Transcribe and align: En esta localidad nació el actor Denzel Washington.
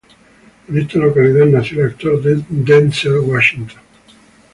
En 0.67 0.79
esta 0.79 0.97
localidad 0.97 1.45
nació 1.45 1.79
el 1.83 1.91
actor 1.91 2.23
Denzel 2.49 3.19
Washington. 3.19 3.79